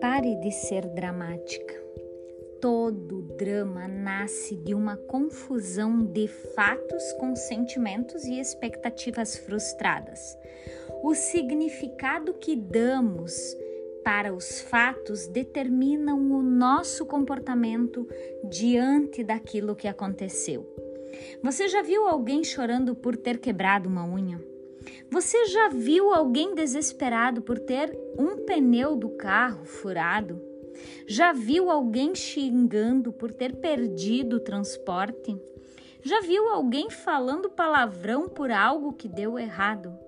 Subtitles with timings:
[0.00, 1.74] Pare de ser dramática.
[2.60, 10.36] Todo drama nasce de uma confusão de fatos com sentimentos e expectativas frustradas.
[11.02, 13.56] O significado que damos
[14.02, 18.08] para os fatos determinam o nosso comportamento
[18.48, 20.66] diante daquilo que aconteceu.
[21.42, 24.55] Você já viu alguém chorando por ter quebrado uma unha?
[25.10, 30.40] Você já viu alguém desesperado por ter um pneu do carro furado?
[31.06, 35.36] Já viu alguém xingando por ter perdido o transporte?
[36.02, 39.98] Já viu alguém falando palavrão por algo que deu errado?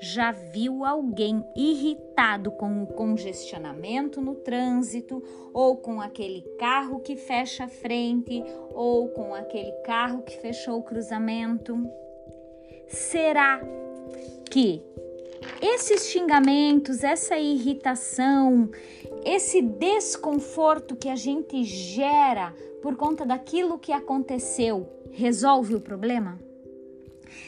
[0.00, 5.22] Já viu alguém irritado com o congestionamento no trânsito,
[5.52, 8.44] ou com aquele carro que fecha a frente,
[8.74, 11.88] ou com aquele carro que fechou o cruzamento?
[12.86, 13.60] Será
[14.50, 14.82] que
[15.60, 18.70] esses xingamentos, essa irritação,
[19.24, 26.38] esse desconforto que a gente gera por conta daquilo que aconteceu, resolve o problema?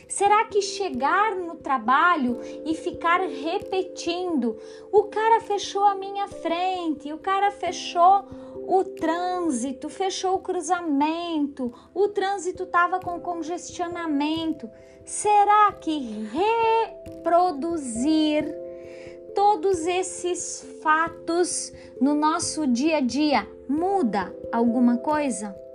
[0.08, 4.56] Será que chegar no trabalho e ficar repetindo,
[4.90, 8.24] o cara fechou a minha frente, o cara fechou
[8.66, 14.70] o trânsito, fechou o cruzamento, o trânsito estava com congestionamento.
[15.04, 16.26] Será que
[17.04, 18.44] reproduzir
[19.34, 25.65] todos esses fatos no nosso dia a dia muda alguma coisa?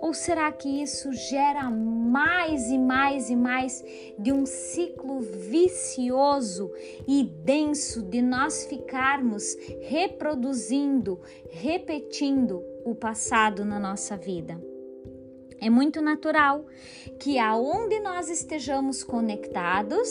[0.00, 3.84] Ou será que isso gera mais e mais e mais
[4.18, 6.70] de um ciclo vicioso
[7.06, 14.60] e denso de nós ficarmos reproduzindo, repetindo o passado na nossa vida?
[15.60, 16.64] É muito natural
[17.18, 20.08] que aonde nós estejamos conectados,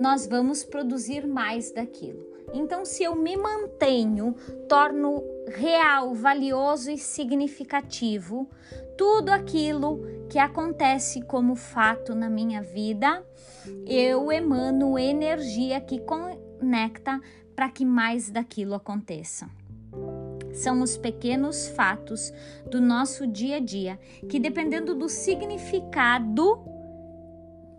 [0.00, 2.33] nós vamos produzir mais daquilo.
[2.54, 4.34] Então, se eu me mantenho,
[4.68, 8.48] torno real, valioso e significativo
[8.96, 13.26] tudo aquilo que acontece como fato na minha vida,
[13.84, 17.20] eu emano energia que conecta
[17.56, 19.50] para que mais daquilo aconteça.
[20.52, 22.32] São os pequenos fatos
[22.70, 23.98] do nosso dia a dia
[24.28, 26.64] que, dependendo do significado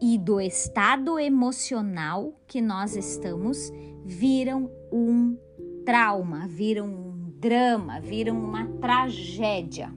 [0.01, 3.71] e do estado emocional que nós estamos,
[4.05, 5.35] viram um
[5.83, 9.91] trauma, viram um drama, viram uma tragédia.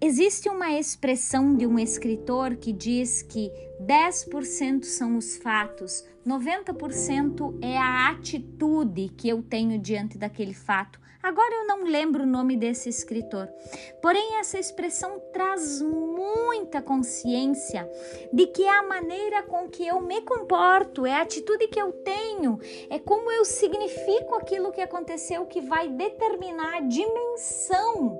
[0.00, 3.50] Existe uma expressão de um escritor que diz que
[3.82, 11.00] 10% são os fatos, 90% é a atitude que eu tenho diante daquele fato.
[11.20, 13.48] Agora eu não lembro o nome desse escritor.
[14.00, 17.90] Porém, essa expressão traz muita consciência
[18.32, 21.92] de que é a maneira com que eu me comporto, é a atitude que eu
[21.92, 28.16] tenho, é como eu significo aquilo que aconteceu que vai determinar a dimensão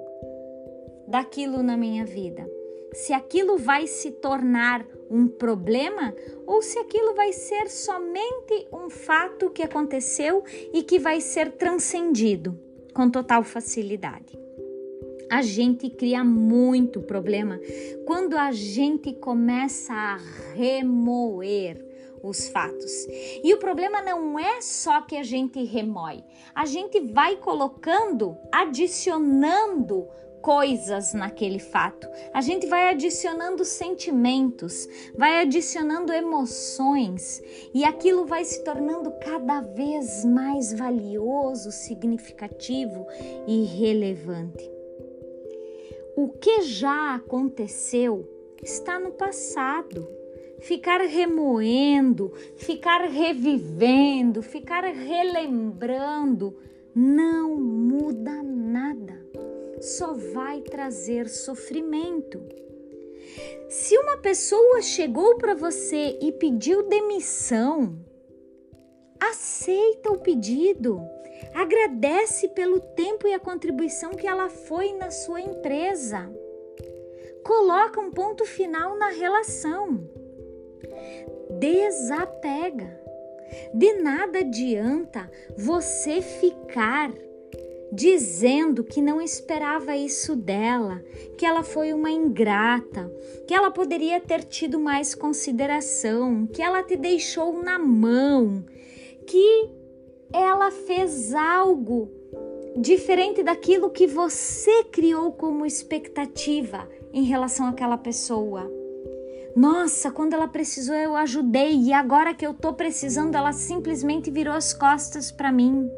[1.07, 2.51] daquilo na minha vida.
[2.95, 6.13] Se aquilo vai se tornar um problema
[6.47, 10.43] ou se aquilo vai ser somente um fato que aconteceu
[10.73, 12.68] e que vai ser transcendido
[12.99, 14.37] com total facilidade.
[15.31, 17.61] A gente cria muito problema
[18.05, 20.19] quando a gente começa a
[20.57, 21.81] remoer
[22.25, 23.07] os fatos.
[23.45, 30.09] E o problema não é só que a gente remói, a gente vai colocando, adicionando
[30.41, 32.09] coisas naquele fato.
[32.33, 37.43] A gente vai adicionando sentimentos, vai adicionando emoções
[37.75, 43.07] e aquilo vai se tornando cada vez mais valioso, significativo
[43.47, 44.71] e relevante.
[46.17, 48.29] O que já aconteceu
[48.63, 50.09] está no passado.
[50.61, 56.57] Ficar remoendo, ficar revivendo, ficar relembrando
[56.93, 59.28] não muda nada
[59.81, 62.41] só vai trazer sofrimento.
[63.69, 67.99] Se uma pessoa chegou para você e pediu demissão,
[69.21, 71.01] aceita o pedido.
[71.55, 76.31] Agradece pelo tempo e a contribuição que ela foi na sua empresa.
[77.45, 80.09] Coloca um ponto final na relação.
[81.59, 82.99] Desapega.
[83.73, 87.13] De nada adianta você ficar
[87.93, 91.03] dizendo que não esperava isso dela,
[91.37, 93.11] que ela foi uma ingrata,
[93.47, 98.65] que ela poderia ter tido mais consideração, que ela te deixou na mão,
[99.27, 99.71] que
[100.33, 102.11] ela fez algo
[102.77, 108.71] diferente daquilo que você criou como expectativa em relação àquela pessoa.
[109.57, 114.55] Nossa, quando ela precisou eu ajudei e agora que eu tô precisando ela simplesmente virou
[114.55, 115.91] as costas para mim.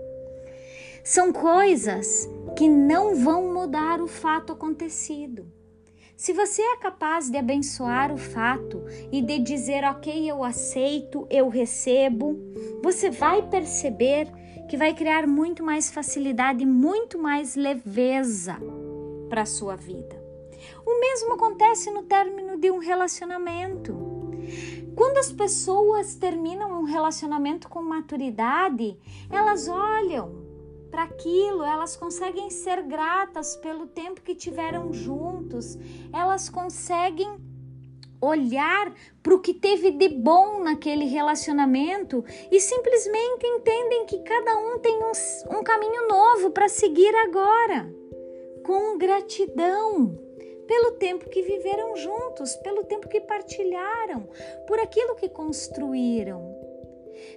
[1.03, 5.47] São coisas que não vão mudar o fato acontecido.
[6.15, 11.49] Se você é capaz de abençoar o fato e de dizer, ok, eu aceito, eu
[11.49, 12.39] recebo,
[12.83, 14.31] você vai perceber
[14.69, 18.59] que vai criar muito mais facilidade, muito mais leveza
[19.31, 20.23] para a sua vida.
[20.85, 23.97] O mesmo acontece no término de um relacionamento.
[24.95, 28.99] Quando as pessoas terminam um relacionamento com maturidade,
[29.31, 30.50] elas olham
[30.91, 35.79] para aquilo, elas conseguem ser gratas pelo tempo que tiveram juntos,
[36.13, 37.39] elas conseguem
[38.21, 38.93] olhar
[39.23, 45.03] para o que teve de bom naquele relacionamento e simplesmente entendem que cada um tem
[45.03, 47.91] um, um caminho novo para seguir agora,
[48.63, 50.19] com gratidão
[50.67, 54.29] pelo tempo que viveram juntos, pelo tempo que partilharam,
[54.67, 56.60] por aquilo que construíram.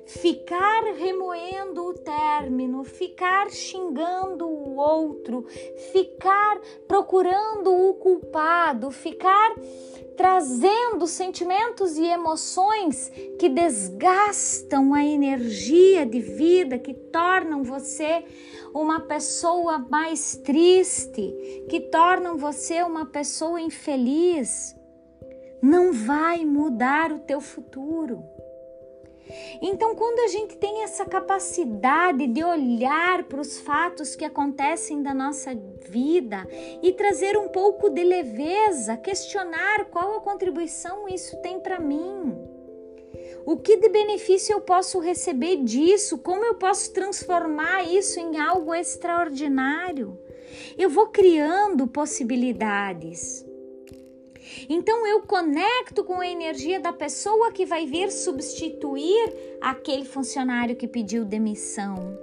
[0.05, 5.45] Ficar remoendo o término, ficar xingando o outro,
[5.91, 9.55] ficar procurando o culpado, ficar
[10.15, 18.23] trazendo sentimentos e emoções que desgastam a energia de vida, que tornam você
[18.73, 24.75] uma pessoa mais triste, que tornam você uma pessoa infeliz,
[25.61, 28.23] não vai mudar o teu futuro.
[29.61, 35.13] Então, quando a gente tem essa capacidade de olhar para os fatos que acontecem da
[35.13, 35.55] nossa
[35.87, 36.47] vida
[36.81, 42.35] e trazer um pouco de leveza, questionar qual a contribuição isso tem para mim.
[43.45, 46.17] O que de benefício eu posso receber disso?
[46.17, 50.17] Como eu posso transformar isso em algo extraordinário?
[50.77, 53.45] Eu vou criando possibilidades.
[54.69, 60.87] Então eu conecto com a energia da pessoa que vai vir substituir aquele funcionário que
[60.87, 62.17] pediu demissão.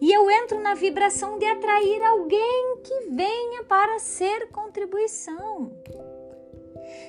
[0.00, 5.72] E eu entro na vibração de atrair alguém que venha para ser contribuição.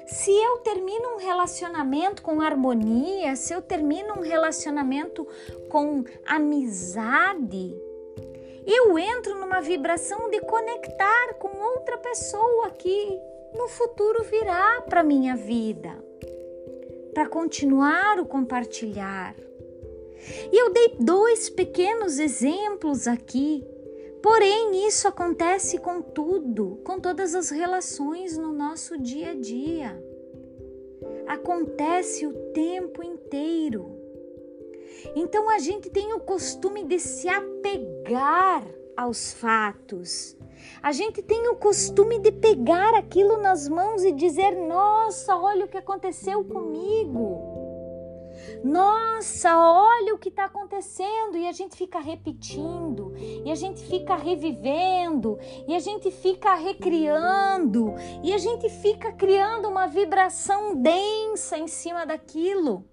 [0.05, 5.27] Se eu termino um relacionamento com harmonia, se eu termino um relacionamento
[5.69, 7.75] com amizade,
[8.65, 13.19] eu entro numa vibração de conectar com outra pessoa que
[13.55, 16.03] no futuro virá para minha vida,
[17.13, 19.35] para continuar o compartilhar.
[20.51, 23.65] E eu dei dois pequenos exemplos aqui,
[24.21, 30.03] porém isso acontece com tudo, com todas as relações no nosso dia a dia.
[31.27, 33.99] Acontece o tempo inteiro.
[35.15, 40.37] Então a gente tem o costume de se apegar aos fatos,
[40.81, 45.67] a gente tem o costume de pegar aquilo nas mãos e dizer: Nossa, olha o
[45.67, 47.53] que aconteceu comigo.
[48.63, 54.15] Nossa, olha o que está acontecendo, e a gente fica repetindo, e a gente fica
[54.15, 55.37] revivendo,
[55.67, 57.93] e a gente fica recriando,
[58.23, 62.85] e a gente fica criando uma vibração densa em cima daquilo,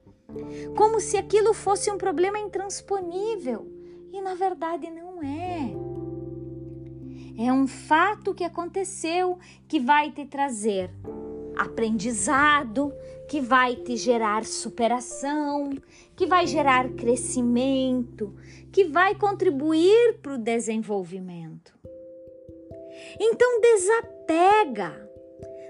[0.76, 3.66] como se aquilo fosse um problema intransponível,
[4.12, 5.89] e na verdade não é.
[7.42, 10.90] É um fato que aconteceu que vai te trazer
[11.56, 12.92] aprendizado,
[13.26, 15.70] que vai te gerar superação,
[16.14, 18.36] que vai gerar crescimento,
[18.70, 21.72] que vai contribuir para o desenvolvimento.
[23.18, 25.09] Então desapega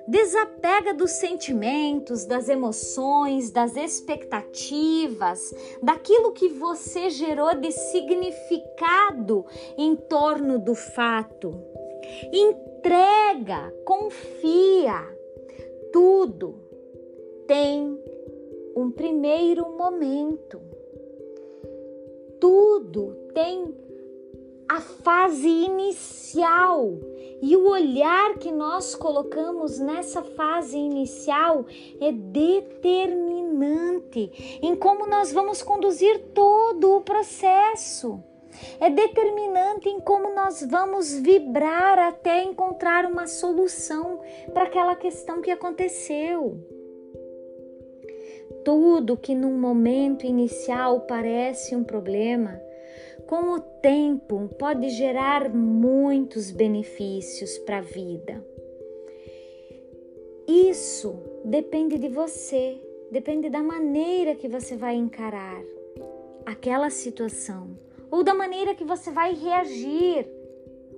[0.06, 9.44] Desapega dos sentimentos, das emoções, das expectativas, daquilo que você gerou de significado
[9.76, 11.52] em torno do fato.
[12.32, 15.16] Entrega, confia.
[15.92, 16.54] Tudo
[17.46, 17.98] tem
[18.76, 20.60] um primeiro momento.
[22.40, 23.74] Tudo tem
[24.68, 26.98] a fase inicial
[27.42, 31.64] e o olhar que nós colocamos nessa fase inicial
[32.00, 38.22] é determinante em como nós vamos conduzir todo o processo.
[38.78, 44.20] É determinante em como nós vamos vibrar até encontrar uma solução
[44.52, 46.58] para aquela questão que aconteceu.
[48.64, 52.60] Tudo que num momento inicial parece um problema,
[53.30, 58.44] com o tempo pode gerar muitos benefícios para a vida.
[60.48, 62.76] Isso depende de você,
[63.08, 65.62] depende da maneira que você vai encarar
[66.44, 67.78] aquela situação,
[68.10, 70.26] ou da maneira que você vai reagir,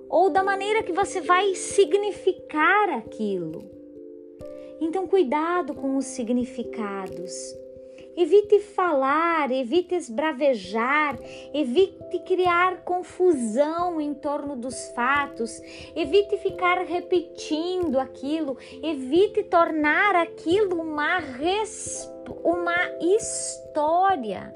[0.09, 3.63] ou da maneira que você vai significar aquilo.
[4.81, 7.31] Então, cuidado com os significados.
[8.15, 11.17] Evite falar, evite esbravejar,
[11.51, 15.59] evite criar confusão em torno dos fatos,
[15.95, 21.19] evite ficar repetindo aquilo, evite tornar aquilo uma,
[22.43, 24.53] uma história.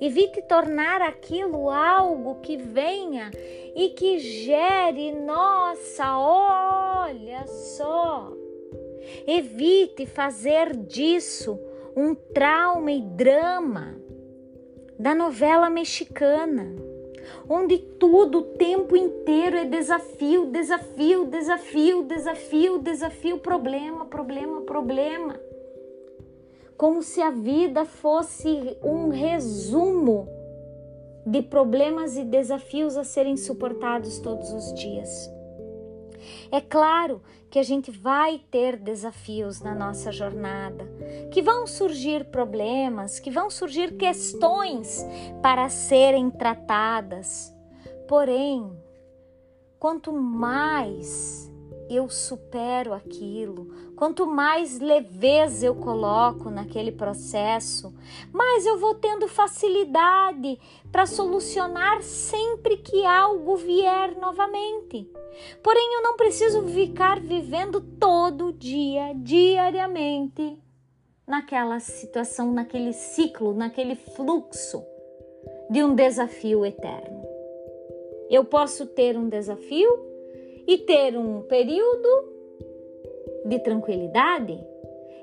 [0.00, 3.30] Evite tornar aquilo algo que venha
[3.76, 8.32] e que gere, nossa, olha só.
[9.26, 11.58] Evite fazer disso
[11.96, 13.96] um trauma e drama
[14.98, 16.74] da novela mexicana,
[17.48, 25.40] onde tudo o tempo inteiro é desafio, desafio, desafio, desafio, desafio, problema, problema, problema.
[26.76, 30.28] Como se a vida fosse um resumo
[31.26, 35.39] de problemas e desafios a serem suportados todos os dias.
[36.52, 40.84] É claro que a gente vai ter desafios na nossa jornada,
[41.32, 45.04] que vão surgir problemas, que vão surgir questões
[45.42, 47.54] para serem tratadas.
[48.08, 48.70] Porém,
[49.78, 51.50] quanto mais
[51.88, 57.94] eu supero aquilo, quanto mais leveza eu coloco naquele processo,
[58.32, 60.58] mais eu vou tendo facilidade
[60.90, 65.06] para solucionar sempre que algo vier novamente.
[65.62, 70.58] Porém, eu não preciso ficar vivendo todo dia, diariamente,
[71.26, 74.82] naquela situação, naquele ciclo, naquele fluxo
[75.68, 77.22] de um desafio eterno.
[78.30, 79.90] Eu posso ter um desafio
[80.66, 82.29] e ter um período
[83.50, 84.58] de tranquilidade.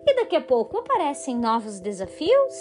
[0.06, 2.54] E daqui a pouco aparecem novos desafios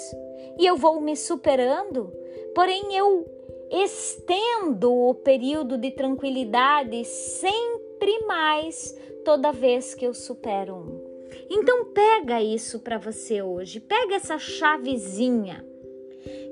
[0.58, 2.12] e eu vou me superando,
[2.54, 3.26] porém eu
[3.70, 11.16] estendo o período de tranquilidade sempre mais toda vez que eu supero um.
[11.50, 15.64] Então pega isso para você hoje, pega essa chavezinha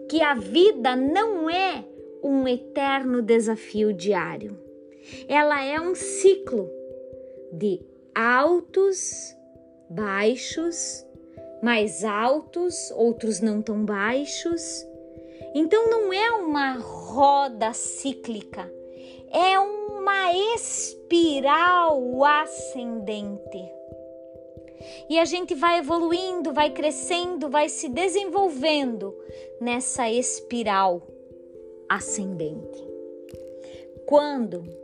[0.08, 1.84] que a vida não é
[2.22, 4.64] um eterno desafio diário
[5.28, 6.70] ela é um ciclo
[7.52, 7.80] de
[8.14, 9.36] altos,
[9.90, 11.04] baixos,
[11.62, 14.86] mais altos, outros não tão baixos.
[15.54, 18.70] Então não é uma roda cíclica,
[19.30, 23.72] é uma espiral ascendente.
[25.08, 29.14] E a gente vai evoluindo, vai crescendo, vai se desenvolvendo
[29.60, 31.02] nessa espiral
[31.88, 32.84] ascendente.
[34.06, 34.83] Quando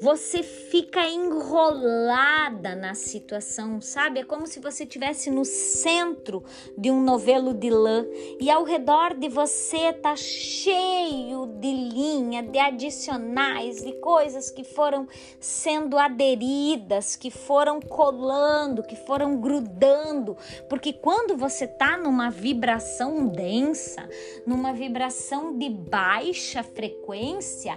[0.00, 4.20] você fica enrolada na situação, sabe?
[4.20, 6.42] É como se você estivesse no centro
[6.76, 8.06] de um novelo de lã
[8.40, 15.06] e ao redor de você tá cheio de linha, de adicionais, de coisas que foram
[15.38, 20.34] sendo aderidas, que foram colando, que foram grudando,
[20.68, 24.08] porque quando você tá numa vibração densa,
[24.46, 27.76] numa vibração de baixa frequência,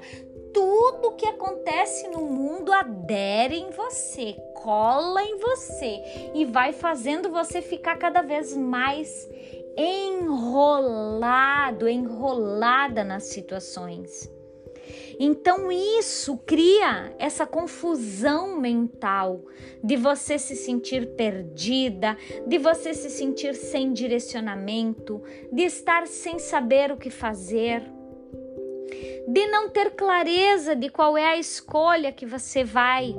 [0.54, 7.62] tudo que acontece no mundo adere em você, cola em você e vai fazendo você
[7.62, 9.30] ficar cada vez mais
[9.76, 11.10] enrolado,
[11.90, 14.32] enrolada nas situações.
[15.20, 19.42] Então isso cria essa confusão mental
[19.84, 22.18] de você se sentir perdida,
[22.48, 27.93] de você se sentir sem direcionamento, de estar sem saber o que fazer
[29.28, 33.16] de não ter clareza de qual é a escolha que você vai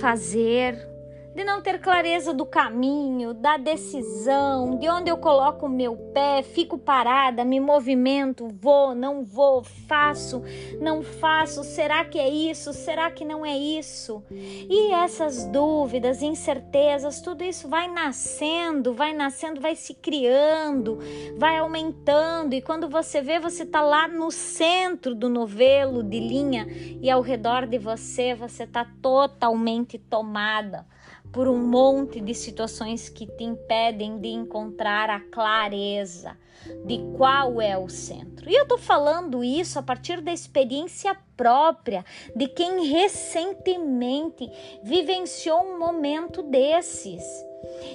[0.00, 0.95] fazer
[1.36, 6.42] de não ter clareza do caminho, da decisão, de onde eu coloco o meu pé,
[6.42, 10.42] fico parada, me movimento, vou, não vou, faço,
[10.80, 14.24] não faço, será que é isso, será que não é isso?
[14.30, 21.00] E essas dúvidas, incertezas, tudo isso vai nascendo, vai nascendo, vai se criando,
[21.36, 26.66] vai aumentando, e quando você vê, você está lá no centro do novelo de linha
[27.02, 30.86] e ao redor de você, você está totalmente tomada
[31.32, 36.36] por um monte de situações que te impedem de encontrar a clareza
[36.84, 38.48] de qual é o centro.
[38.50, 42.04] E eu tô falando isso a partir da experiência própria
[42.34, 44.50] de quem recentemente
[44.82, 47.22] vivenciou um momento desses.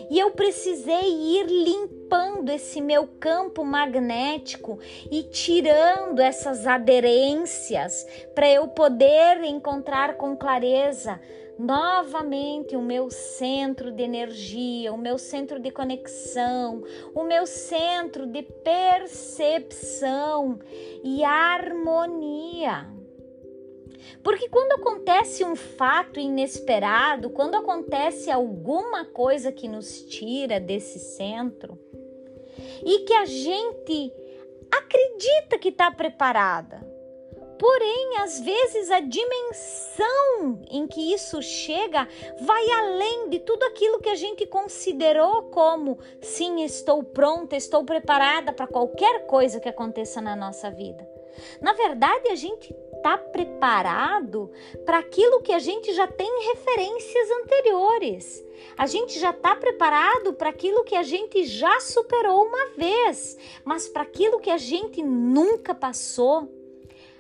[0.10, 8.68] E eu precisei ir limpando esse meu campo magnético e tirando essas aderências para eu
[8.68, 11.20] poder encontrar com clareza
[11.62, 18.42] novamente o meu centro de energia, o meu centro de conexão, o meu centro de
[18.42, 19.38] percepção
[21.04, 22.90] e harmonia.
[24.24, 31.78] Porque quando acontece um fato inesperado, quando acontece alguma coisa que nos tira desse centro
[32.84, 34.12] e que a gente
[34.72, 36.91] acredita que está preparada,
[37.62, 42.08] Porém, às vezes a dimensão em que isso chega
[42.42, 48.52] vai além de tudo aquilo que a gente considerou como sim, estou pronta, estou preparada
[48.52, 51.08] para qualquer coisa que aconteça na nossa vida.
[51.62, 54.52] Na verdade, a gente está preparado
[54.84, 58.44] para aquilo que a gente já tem referências anteriores.
[58.76, 63.88] A gente já está preparado para aquilo que a gente já superou uma vez, mas
[63.88, 66.60] para aquilo que a gente nunca passou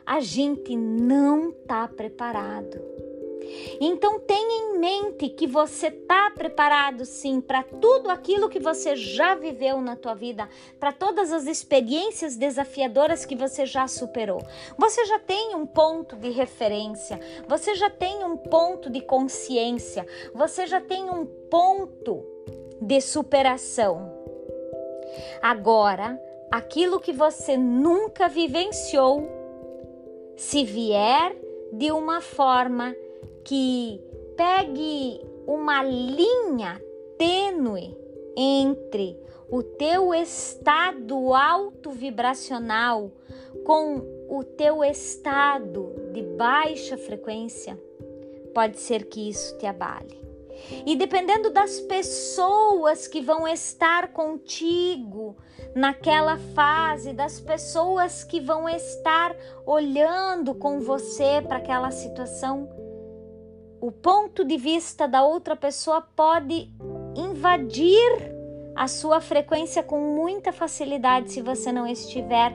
[0.05, 2.79] a gente não está preparado.
[3.79, 9.35] Então tenha em mente que você está preparado sim para tudo aquilo que você já
[9.35, 10.47] viveu na tua vida,
[10.79, 14.41] para todas as experiências desafiadoras que você já superou.
[14.77, 20.65] Você já tem um ponto de referência, você já tem um ponto de consciência, você
[20.67, 22.23] já tem um ponto
[22.81, 24.19] de superação.
[25.41, 29.40] Agora, aquilo que você nunca vivenciou
[30.35, 31.35] se vier
[31.73, 32.95] de uma forma
[33.43, 34.01] que
[34.35, 36.81] pegue uma linha
[37.17, 37.97] tênue
[38.35, 39.17] entre
[39.49, 43.11] o teu estado alto vibracional
[43.65, 47.77] com o teu estado de baixa frequência,
[48.53, 50.19] pode ser que isso te abale.
[50.85, 55.35] E dependendo das pessoas que vão estar contigo
[55.75, 59.35] naquela fase, das pessoas que vão estar
[59.65, 62.69] olhando com você para aquela situação,
[63.79, 66.69] o ponto de vista da outra pessoa pode
[67.15, 68.31] invadir
[68.75, 72.53] a sua frequência com muita facilidade se você não estiver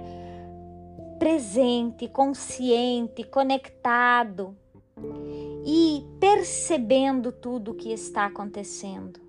[1.19, 4.57] presente, consciente, conectado
[5.65, 9.26] e percebendo tudo o que está acontecendo.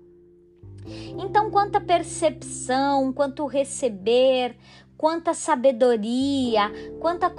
[1.18, 4.56] Então, quanta percepção, quanto receber,
[4.96, 7.30] quanta sabedoria, quanta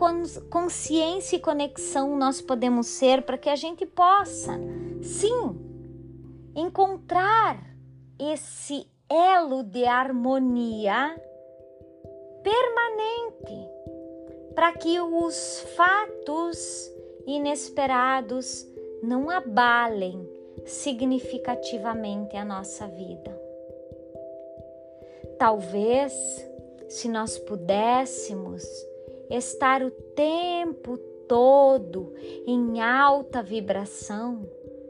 [0.49, 4.57] consciência e conexão nós podemos ser para que a gente possa,
[5.01, 5.59] sim,
[6.55, 7.62] encontrar
[8.17, 11.15] esse elo de harmonia
[12.43, 13.69] permanente
[14.55, 16.91] para que os fatos
[17.25, 18.65] inesperados
[19.01, 20.27] não abalem
[20.65, 23.38] significativamente a nossa vida.
[25.39, 26.13] Talvez,
[26.89, 28.62] se nós pudéssemos
[29.30, 30.97] estar o tempo
[31.30, 32.13] todo
[32.45, 34.45] em alta vibração,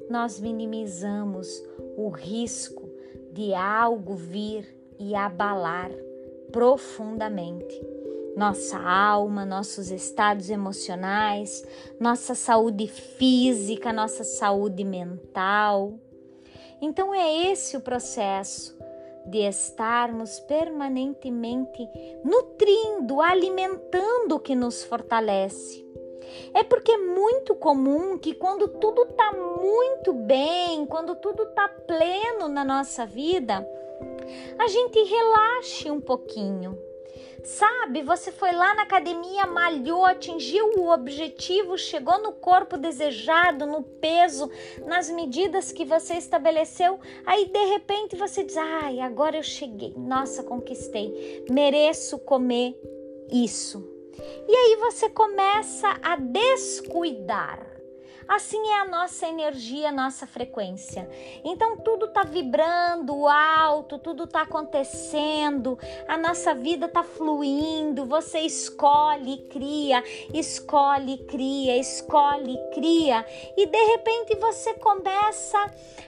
[0.09, 1.63] nós minimizamos
[1.95, 2.89] o risco
[3.31, 5.91] de algo vir e abalar
[6.51, 7.79] profundamente
[8.35, 11.63] nossa alma, nossos estados emocionais,
[11.99, 15.99] nossa saúde física, nossa saúde mental.
[16.81, 18.78] Então é esse o processo
[19.25, 21.87] de estarmos permanentemente
[22.23, 25.85] nutrindo, alimentando o que nos fortalece.
[26.53, 32.47] É porque é muito comum que quando tudo está muito bem, quando tudo está pleno
[32.47, 33.67] na nossa vida,
[34.57, 36.77] a gente relaxe um pouquinho
[37.43, 43.83] Sabe, você foi lá na academia, malhou, atingiu o objetivo, chegou no corpo desejado, no
[43.83, 44.49] peso,
[44.85, 46.99] nas medidas que você estabeleceu.
[47.25, 49.93] Aí de repente você diz: "Ai, agora eu cheguei.
[49.95, 51.45] Nossa, conquistei.
[51.49, 52.75] Mereço comer
[53.31, 53.87] isso".
[54.47, 57.68] E aí você começa a descuidar
[58.29, 61.09] Assim é a nossa energia, a nossa frequência.
[61.43, 68.05] Então tudo está vibrando alto, tudo está acontecendo, a nossa vida está fluindo.
[68.05, 75.57] Você escolhe, cria, escolhe, cria, escolhe, cria, e de repente você começa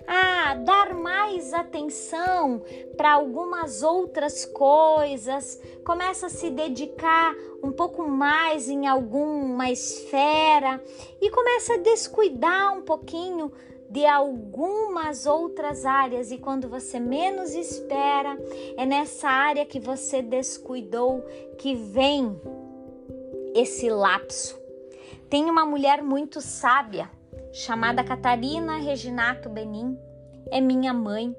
[0.07, 2.61] a dar mais atenção
[2.97, 10.83] para algumas outras coisas, começa a se dedicar um pouco mais em alguma esfera
[11.19, 13.51] e começa a descuidar um pouquinho
[13.89, 18.37] de algumas outras áreas e quando você menos espera,
[18.77, 21.21] é nessa área que você descuidou
[21.57, 22.39] que vem
[23.53, 24.60] esse lapso.
[25.31, 27.09] Tem uma mulher muito sábia
[27.51, 29.97] chamada Catarina Reginato Benin,
[30.51, 31.35] é minha mãe,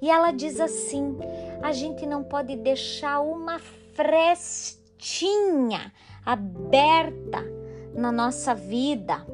[0.00, 1.18] e ela diz assim:
[1.60, 3.58] a gente não pode deixar uma
[3.94, 5.92] fresta portinha
[6.24, 7.44] aberta
[7.92, 9.26] na nossa vida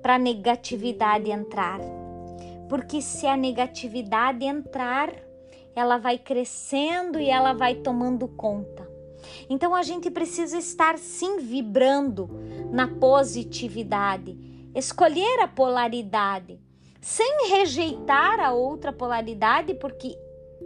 [0.00, 1.78] para a negatividade entrar.
[2.70, 5.12] Porque se a negatividade entrar,
[5.76, 8.87] ela vai crescendo e ela vai tomando conta.
[9.48, 12.28] Então a gente precisa estar sim vibrando
[12.70, 14.36] na positividade,
[14.74, 16.60] escolher a polaridade,
[17.00, 20.16] sem rejeitar a outra polaridade, porque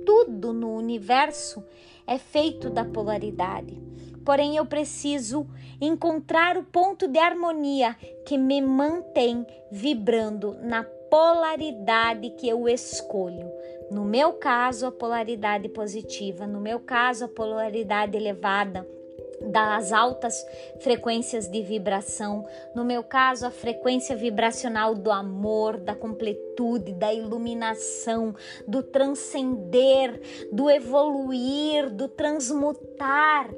[0.04, 1.62] tudo no universo
[2.06, 3.80] é feito da polaridade.
[4.24, 5.46] Porém, eu preciso
[5.80, 13.52] encontrar o ponto de harmonia que me mantém vibrando na polaridade que eu escolho.
[13.90, 18.88] No meu caso, a polaridade positiva, no meu caso, a polaridade elevada
[19.42, 20.42] das altas
[20.80, 28.34] frequências de vibração, no meu caso, a frequência vibracional do amor, da completude, da iluminação,
[28.66, 30.18] do transcender,
[30.50, 33.50] do evoluir, do transmutar.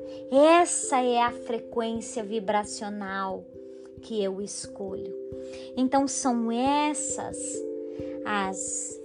[0.61, 3.45] Essa é a frequência vibracional
[4.05, 5.13] que eu escolho.
[5.77, 7.37] Então, são essas
[8.25, 9.01] as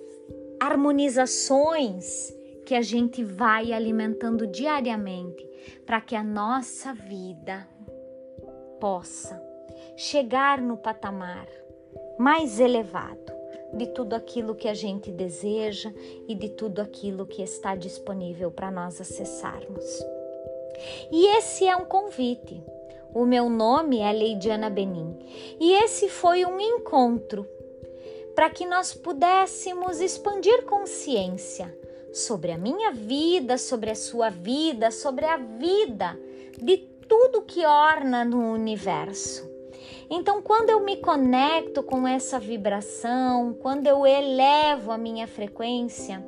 [0.60, 2.34] harmonizações
[2.66, 5.48] que a gente vai alimentando diariamente
[5.86, 7.68] para que a nossa vida
[8.80, 9.42] possa
[9.96, 11.48] chegar no patamar
[12.18, 13.34] mais elevado
[13.74, 15.92] de tudo aquilo que a gente deseja
[16.28, 19.86] e de tudo aquilo que está disponível para nós acessarmos.
[21.12, 22.64] E esse é um convite.
[23.14, 25.18] O meu nome é Leidiana Benin
[25.60, 27.48] e esse foi um encontro
[28.36, 31.76] para que nós pudéssemos expandir consciência
[32.14, 36.20] sobre a minha vida, sobre a sua vida, sobre a vida
[36.62, 39.50] de tudo que orna no universo.
[40.08, 46.24] Então, quando eu me conecto com essa vibração, quando eu elevo a minha frequência,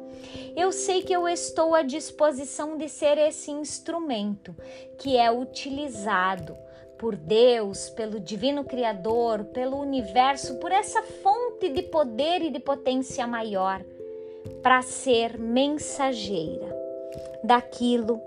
[0.55, 4.55] eu sei que eu estou à disposição de ser esse instrumento
[4.97, 6.55] que é utilizado
[7.01, 13.25] por Deus, pelo Divino Criador, pelo universo, por essa fonte de poder e de potência
[13.25, 13.83] maior
[14.61, 16.69] para ser mensageira
[17.43, 18.21] daquilo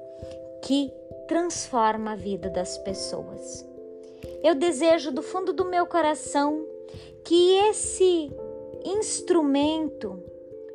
[0.61, 0.93] que
[1.29, 3.65] transforma a vida das pessoas.
[4.43, 6.67] Eu desejo do fundo do meu coração
[7.25, 8.29] que esse
[8.85, 10.21] instrumento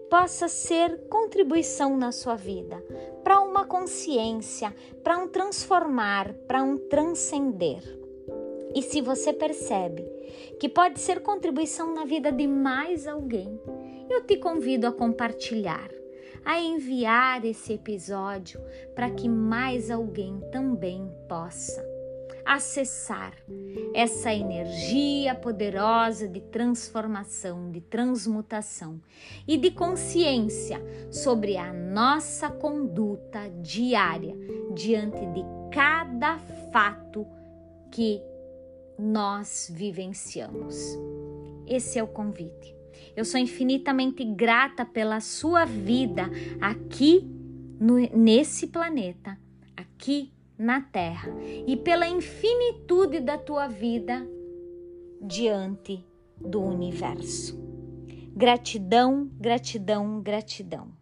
[0.09, 2.81] possa ser contribuição na sua vida,
[3.25, 7.81] para uma consciência, para um transformar, para um transcender.
[8.75, 10.03] E se você percebe
[10.59, 13.57] que pode ser contribuição na vida de mais alguém,
[14.09, 15.89] eu te convido a compartilhar,
[16.43, 18.59] a enviar esse episódio
[18.93, 21.88] para que mais alguém também possa
[22.49, 23.31] acessar
[23.93, 28.99] essa energia poderosa de transformação, de transmutação
[29.47, 30.81] e de consciência
[31.11, 34.35] sobre a nossa conduta diária
[34.73, 36.39] diante de cada
[36.73, 37.27] fato
[37.91, 38.19] que
[38.97, 40.97] nós vivenciamos.
[41.67, 42.75] Esse é o convite.
[43.15, 46.27] Eu sou infinitamente grata pela sua vida
[46.59, 47.29] aqui
[47.79, 49.37] no, nesse planeta,
[49.77, 51.31] aqui na Terra,
[51.65, 54.27] e pela infinitude da tua vida
[55.21, 56.05] diante
[56.37, 57.57] do universo.
[58.35, 60.98] Gratidão, gratidão, gratidão.